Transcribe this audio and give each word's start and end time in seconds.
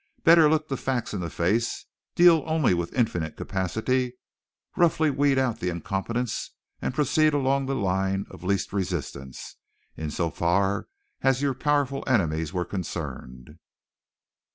Better 0.23 0.49
look 0.49 0.67
the 0.67 0.77
facts 0.77 1.13
in 1.13 1.21
the 1.21 1.29
face, 1.29 1.85
deal 2.15 2.41
only 2.47 2.73
with 2.73 2.91
infinite 2.95 3.37
capacity, 3.37 4.15
roughly 4.75 5.11
weed 5.11 5.37
out 5.37 5.59
the 5.59 5.69
incompetents 5.69 6.55
and 6.81 6.95
proceed 6.95 7.35
along 7.35 7.67
the 7.67 7.75
line 7.75 8.25
of 8.31 8.43
least 8.43 8.73
resistance, 8.73 9.57
in 9.95 10.09
so 10.09 10.31
far 10.31 10.87
as 11.21 11.43
your 11.43 11.53
powerful 11.53 12.03
enemies 12.07 12.51
were 12.51 12.65
concerned. 12.65 13.59